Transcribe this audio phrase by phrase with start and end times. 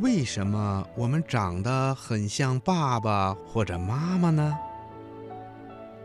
[0.00, 4.56] 为什么我们长得很像爸爸或者妈妈呢？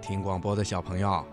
[0.02, 1.26] 听广播的小朋友，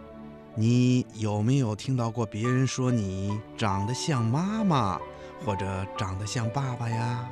[0.55, 5.01] 你有没有听到过别人说你长得像妈妈，
[5.45, 7.29] 或者长得像爸爸呀？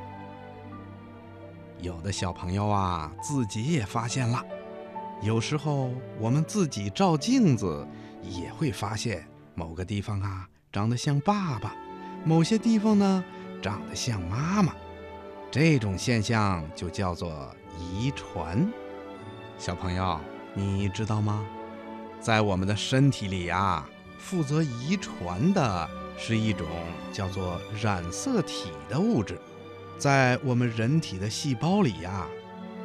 [1.79, 4.43] 有的小朋友啊，自己也发现了。
[5.21, 7.87] 有时候我们自己照镜子，
[8.21, 11.73] 也会发现某个地方啊长得像爸爸，
[12.25, 13.23] 某些地方呢
[13.61, 14.73] 长得像妈妈。
[15.53, 18.67] 这种现象就叫做遗传。
[19.59, 20.19] 小朋友，
[20.55, 21.45] 你知道吗？
[22.19, 23.87] 在我们的身体里呀，
[24.17, 25.87] 负责遗传的
[26.17, 26.65] 是一种
[27.11, 29.39] 叫做染色体的物质。
[29.99, 32.25] 在我们人体的细胞里呀，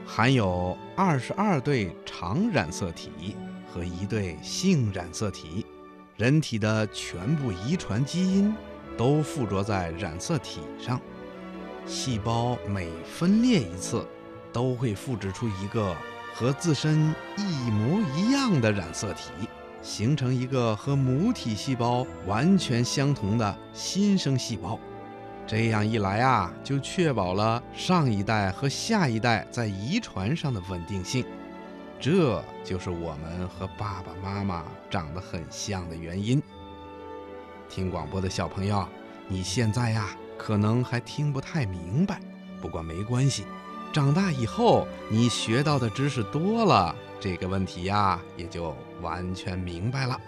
[0.04, 3.34] 含有二十二对常染色体
[3.72, 5.64] 和一对性染色体。
[6.18, 8.54] 人体的全部遗传基因
[8.94, 11.00] 都附着在染色体上。
[11.88, 14.06] 细胞每分裂一次，
[14.52, 15.96] 都会复制出一个
[16.34, 19.48] 和自身一模一样的染色体，
[19.80, 24.78] 形成一个和母体细胞完全相同的新生细胞。
[25.46, 31.24] 这样一来啊，就确保了上一代和下一代在遗传上的稳定性。
[31.98, 36.40] 这就是我们和爸爸妈妈长得很像的原因。
[37.66, 38.86] 听广播的小朋友，
[39.26, 40.10] 你现在呀？
[40.38, 42.20] 可能还听不太明白，
[42.62, 43.44] 不过没关系，
[43.92, 50.18] 长大以后你学到的知识多了，这个问题呀也就完全明白了。